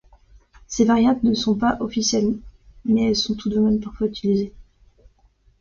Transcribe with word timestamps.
Ces 0.65 0.83
variantes 0.83 1.21
ne 1.21 1.35
sont 1.35 1.53
pas 1.53 1.77
officielles 1.79 2.33
mais 2.85 3.13
sont 3.13 3.35
tout 3.35 3.49
de 3.49 3.59
même 3.59 3.79
parfois 3.79 4.07
utilisées. 4.07 4.51